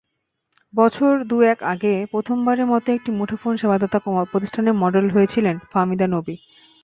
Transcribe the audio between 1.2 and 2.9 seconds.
দু-এক আগে প্রথমবারের মতো